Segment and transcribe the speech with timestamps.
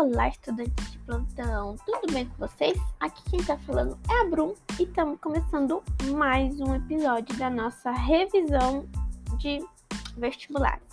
[0.00, 2.74] Olá, estudantes de plantão, tudo bem com vocês?
[3.00, 5.82] Aqui quem tá falando é a Brum e estamos começando
[6.16, 8.88] mais um episódio da nossa revisão
[9.36, 9.62] de
[10.16, 10.88] vestibulares.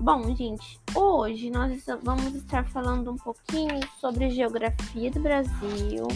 [0.00, 6.06] Bom, gente, hoje nós vamos estar falando um pouquinho sobre geografia do Brasil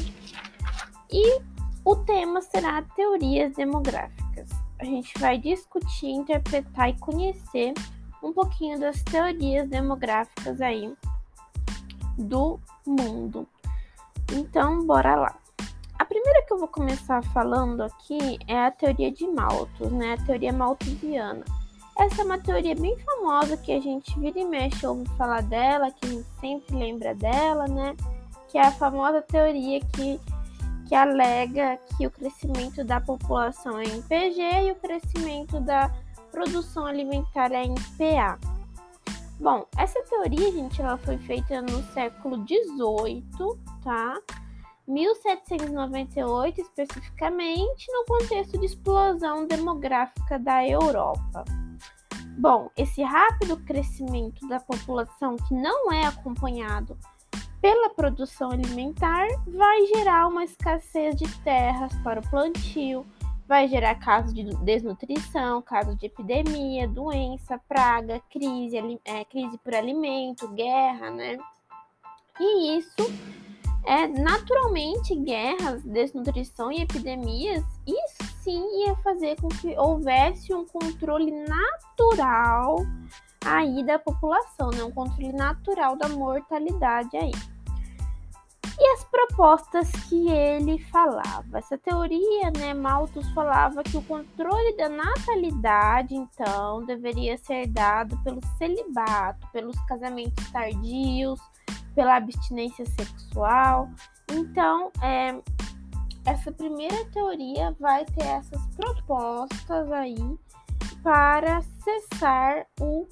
[1.10, 1.40] e
[1.82, 4.50] o tema será teorias demográficas.
[4.78, 7.72] A gente vai discutir, interpretar e conhecer
[8.22, 10.94] um pouquinho das teorias demográficas aí
[12.20, 13.46] do mundo.
[14.32, 15.34] Então, bora lá.
[15.98, 20.14] A primeira que eu vou começar falando aqui é a teoria de Malthus, né?
[20.14, 21.44] A teoria malthusiana.
[21.98, 25.90] Essa é uma teoria bem famosa que a gente vira e mexe ouve falar dela,
[25.90, 27.94] que a gente sempre lembra dela, né?
[28.48, 30.18] Que é a famosa teoria que,
[30.88, 35.90] que alega que o crescimento da população é em PG e o crescimento da
[36.32, 38.38] produção alimentar é em PA.
[39.40, 43.24] Bom, essa teoria, gente, ela foi feita no século XVIII,
[43.82, 44.20] tá?
[44.86, 51.44] 1798 especificamente, no contexto de explosão demográfica da Europa.
[52.38, 56.98] Bom, esse rápido crescimento da população que não é acompanhado
[57.62, 63.06] pela produção alimentar vai gerar uma escassez de terras para o plantio,
[63.50, 70.46] vai gerar casos de desnutrição, casos de epidemia, doença, praga, crise, é, crise por alimento,
[70.54, 71.36] guerra, né?
[72.38, 73.12] E isso
[73.84, 81.32] é naturalmente guerras, desnutrição e epidemias, isso sim ia fazer com que houvesse um controle
[81.32, 82.76] natural
[83.44, 84.84] aí da população, né?
[84.84, 87.32] Um controle natural da mortalidade aí
[88.80, 91.58] e as propostas que ele falava.
[91.58, 98.40] Essa teoria, né, Malthus falava que o controle da natalidade, então, deveria ser dado pelo
[98.56, 101.38] celibato, pelos casamentos tardios,
[101.94, 103.90] pela abstinência sexual.
[104.32, 105.38] Então, é,
[106.24, 110.38] essa primeira teoria vai ter essas propostas aí
[111.02, 113.06] para cessar o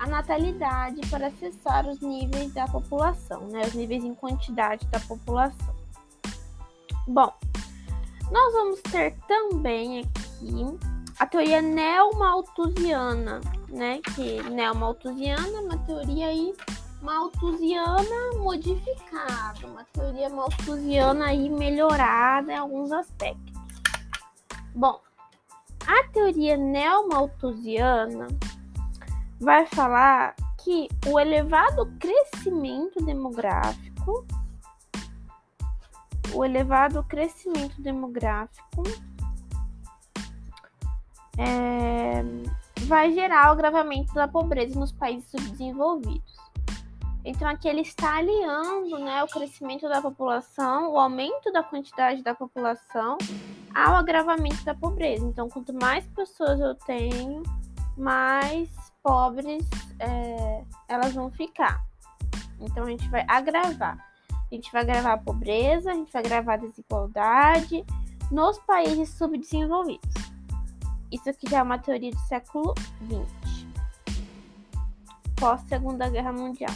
[0.00, 3.60] a natalidade para acessar os níveis da população, né?
[3.66, 5.76] Os níveis em quantidade da população.
[7.06, 7.30] Bom,
[8.30, 10.78] nós vamos ter também aqui
[11.18, 14.00] a teoria neomalthusiana, né?
[14.14, 16.54] Que neomalthusiana é uma teoria aí
[17.02, 23.52] malthusiana modificada, uma teoria malthusiana aí melhorada em alguns aspectos.
[24.74, 24.98] Bom,
[25.86, 28.28] a teoria neomalthusiana
[29.40, 34.26] vai falar que o elevado crescimento demográfico,
[36.34, 38.82] o elevado crescimento demográfico
[41.38, 42.22] é,
[42.82, 46.38] vai gerar o agravamento da pobreza nos países subdesenvolvidos.
[47.24, 52.34] Então aqui ele está aliando né, o crescimento da população, o aumento da quantidade da
[52.34, 53.16] população
[53.74, 55.24] ao agravamento da pobreza.
[55.24, 57.42] Então, quanto mais pessoas eu tenho,
[57.96, 58.68] mais
[59.02, 59.68] pobres
[59.98, 61.84] é, elas vão ficar.
[62.60, 63.98] Então a gente vai agravar.
[64.30, 67.84] A gente vai agravar a pobreza, a gente vai agravar a desigualdade
[68.30, 70.12] nos países subdesenvolvidos.
[71.10, 72.74] Isso aqui já é uma teoria do século
[73.06, 73.66] XX,
[75.36, 76.74] pós Segunda Guerra Mundial.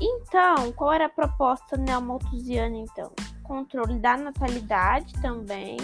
[0.00, 3.12] Então, qual era a proposta neomalthusiana então?
[3.42, 5.76] Controle da natalidade também.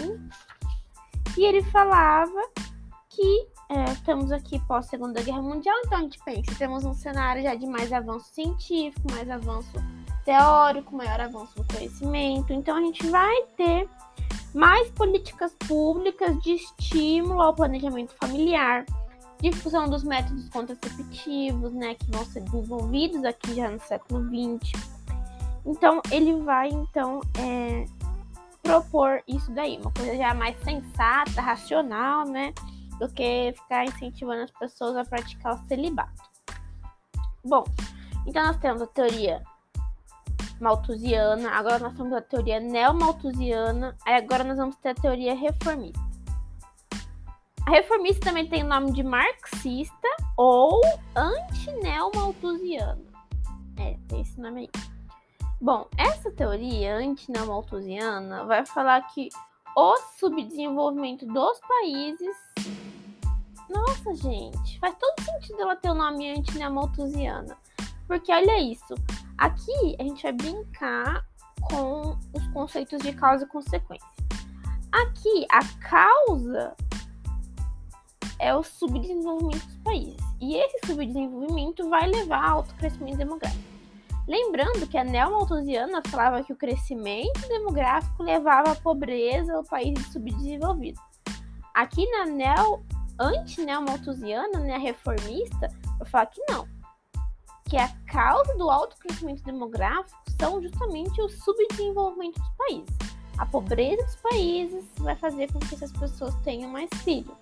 [1.37, 2.41] E ele falava
[3.09, 7.41] que é, estamos aqui pós Segunda Guerra Mundial, então a gente pensa, temos um cenário
[7.41, 9.71] já de mais avanço científico, mais avanço
[10.23, 12.53] teórico, maior avanço no conhecimento.
[12.53, 13.89] Então a gente vai ter
[14.53, 18.85] mais políticas públicas de estímulo ao planejamento familiar,
[19.41, 24.71] difusão dos métodos contraceptivos, né, que vão ser desenvolvidos aqui já no século XX.
[25.65, 27.85] Então ele vai então é,
[28.61, 32.53] propor isso daí, uma coisa já mais sensata, racional, né?
[32.99, 36.23] Do que ficar incentivando as pessoas a praticar o celibato.
[37.43, 37.63] Bom,
[38.25, 39.43] então nós temos a teoria
[40.59, 46.03] malthusiana, agora nós temos a teoria neomalthusiana, aí agora nós vamos ter a teoria reformista.
[47.67, 50.07] A reformista também tem o nome de marxista
[50.37, 50.81] ou
[51.15, 53.01] anti-neomalthusiana.
[53.77, 54.69] É, tem esse nome aí.
[55.59, 59.29] Bom, essa teoria anti-neomalthusiana vai falar que
[59.75, 62.35] o subdesenvolvimento dos países
[63.69, 67.57] nossa, gente, faz todo sentido ela ter o nome antinemalthusiana.
[68.07, 68.95] Porque olha isso,
[69.37, 71.25] aqui a gente vai brincar
[71.69, 74.07] com os conceitos de causa e consequência.
[74.91, 76.75] Aqui, a causa
[78.39, 80.21] é o subdesenvolvimento dos países.
[80.39, 83.63] E esse subdesenvolvimento vai levar ao alto crescimento demográfico.
[84.27, 90.99] Lembrando que a neomalthusiana falava que o crescimento demográfico levava à pobreza ao país subdesenvolvido.
[91.73, 92.83] Aqui na neo
[93.19, 95.69] anti-neomalthusiana, né, reformista,
[95.99, 96.67] eu falo que não.
[97.65, 102.95] Que a causa do alto crescimento demográfico são justamente o subdesenvolvimento dos países.
[103.37, 107.35] A pobreza dos países vai fazer com que essas pessoas tenham mais filhos.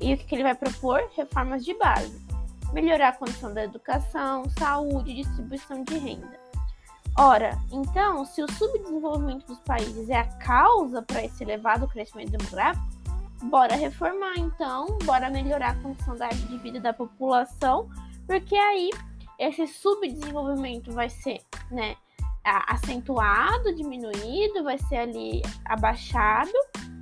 [0.00, 1.02] E o que ele vai propor?
[1.16, 2.28] Reformas de base
[2.72, 6.38] melhorar a condição da educação, saúde e distribuição de renda.
[7.16, 12.86] Ora, então, se o subdesenvolvimento dos países é a causa para esse elevado crescimento demográfico,
[13.44, 17.88] bora reformar então, bora melhorar a condição de vida da população,
[18.26, 18.90] porque aí
[19.38, 21.40] esse subdesenvolvimento vai ser,
[21.70, 21.96] né,
[22.44, 26.52] acentuado, diminuído, vai ser ali abaixado,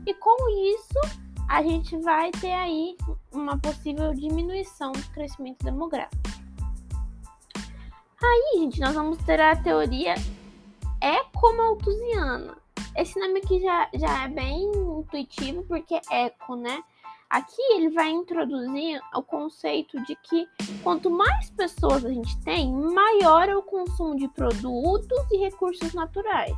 [0.06, 0.36] e com
[0.74, 1.00] isso
[1.48, 2.96] a gente vai ter aí
[3.32, 6.22] uma possível diminuição do crescimento demográfico.
[8.22, 10.14] Aí, gente, nós vamos ter a teoria
[11.00, 12.65] ecomalthusiana.
[12.96, 14.70] Esse nome aqui já, já é bem
[15.00, 16.82] intuitivo porque é eco, né?
[17.28, 20.48] Aqui ele vai introduzir o conceito de que
[20.82, 26.54] quanto mais pessoas a gente tem, maior é o consumo de produtos e recursos naturais.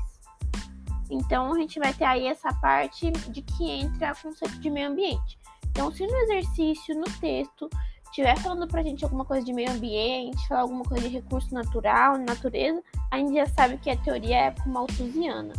[1.10, 4.90] Então, a gente vai ter aí essa parte de que entra o conceito de meio
[4.90, 5.38] ambiente.
[5.70, 7.68] Então, se no exercício, no texto,
[8.04, 12.18] estiver falando pra gente alguma coisa de meio ambiente, falar alguma coisa de recurso natural,
[12.18, 15.54] natureza, a gente já sabe que a teoria é malthusiana,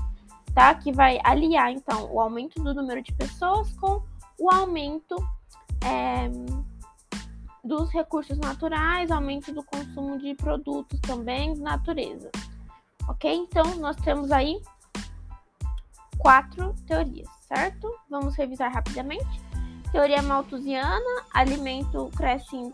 [0.54, 0.74] tá?
[0.76, 4.02] Que vai aliar, então, o aumento do número de pessoas com
[4.38, 5.16] o aumento
[5.84, 6.30] é,
[7.64, 12.32] dos recursos naturais, aumento do consumo de produtos também, natureza.
[13.08, 13.32] Ok?
[13.34, 14.62] Então, nós temos aí
[16.18, 17.92] quatro teorias, certo?
[18.10, 19.42] Vamos revisar rapidamente.
[19.92, 22.74] Teoria malthusiana, alimento cresce em,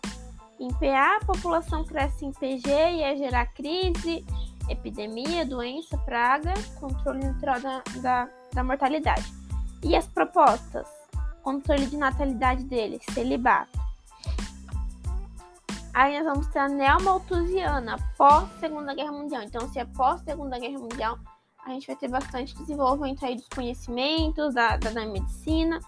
[0.59, 4.25] em PA, população cresce em PG e é gerar crise,
[4.69, 9.25] epidemia, doença, praga, controle natural da, da, da mortalidade.
[9.83, 10.87] E as propostas?
[11.43, 13.79] Controle de natalidade deles, celibato.
[15.93, 19.43] Aí nós vamos ter a neomalthusiana, pós Segunda Guerra Mundial.
[19.43, 21.17] Então, se é pós Segunda Guerra Mundial,
[21.65, 25.79] a gente vai ter bastante desenvolvimento aí dos conhecimentos da, da, da medicina.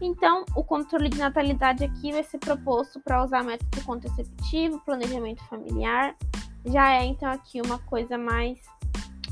[0.00, 6.14] Então, o controle de natalidade aqui vai ser proposto para usar método contraceptivo, planejamento familiar.
[6.66, 8.58] Já é, então, aqui uma coisa mais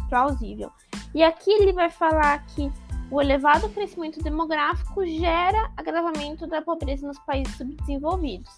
[0.09, 0.71] plausível.
[1.15, 2.71] E aqui ele vai falar que
[3.11, 8.51] o elevado crescimento demográfico gera agravamento da pobreza nos países subdesenvolvidos.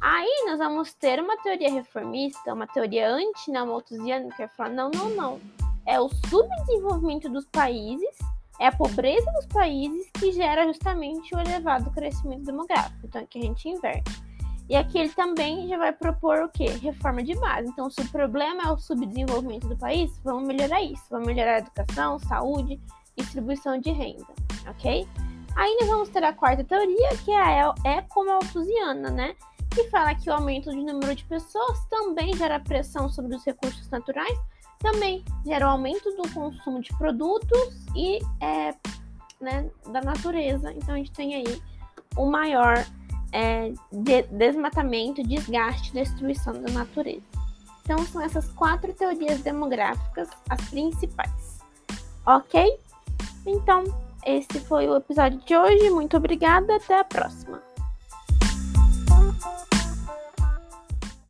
[0.00, 5.10] Aí nós vamos ter uma teoria reformista, uma teoria anti-malthusiana, que vai falar: não, não,
[5.10, 5.40] não
[5.88, 8.14] é o subdesenvolvimento dos países,
[8.60, 13.06] é a pobreza dos países que gera justamente o elevado crescimento demográfico.
[13.06, 14.27] Então aqui a gente inverte.
[14.68, 16.66] E aqui ele também já vai propor o quê?
[16.66, 17.68] Reforma de base.
[17.68, 21.04] Então, se o problema é o subdesenvolvimento do país, vamos melhorar isso.
[21.10, 22.78] Vamos melhorar a educação, saúde,
[23.16, 24.26] distribuição de renda,
[24.68, 25.08] ok?
[25.56, 29.34] Nós vamos ter a quarta teoria, que é a ecomalthusiana, né?
[29.70, 33.88] Que fala que o aumento do número de pessoas também gera pressão sobre os recursos
[33.90, 34.38] naturais,
[34.78, 38.74] também gera o um aumento do consumo de produtos e é,
[39.40, 40.72] né, da natureza.
[40.72, 41.62] Então a gente tem aí
[42.16, 42.84] o maior
[43.32, 47.22] é, de desmatamento, desgaste, destruição da natureza.
[47.82, 51.58] Então são essas quatro teorias demográficas as principais.
[52.26, 52.78] Ok?
[53.46, 53.84] Então,
[54.26, 55.88] esse foi o episódio de hoje.
[55.90, 57.62] Muito obrigada, até a próxima.